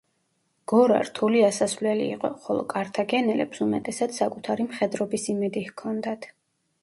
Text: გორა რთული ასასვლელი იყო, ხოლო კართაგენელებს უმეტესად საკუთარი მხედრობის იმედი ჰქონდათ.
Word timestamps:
გორა 0.71 1.01
რთული 1.07 1.41
ასასვლელი 1.49 2.07
იყო, 2.13 2.31
ხოლო 2.45 2.63
კართაგენელებს 2.71 3.61
უმეტესად 3.67 4.17
საკუთარი 4.21 4.67
მხედრობის 4.71 5.27
იმედი 5.37 5.63
ჰქონდათ. 5.69 6.27